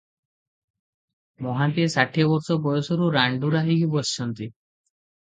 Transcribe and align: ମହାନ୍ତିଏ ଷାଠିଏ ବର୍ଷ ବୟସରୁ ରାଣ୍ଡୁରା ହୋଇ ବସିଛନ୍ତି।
ମହାନ୍ତିଏ 1.47 1.85
ଷାଠିଏ 1.95 2.25
ବର୍ଷ 2.31 2.57
ବୟସରୁ 2.63 3.11
ରାଣ୍ଡୁରା 3.17 3.63
ହୋଇ 3.69 3.77
ବସିଛନ୍ତି। 3.93 4.49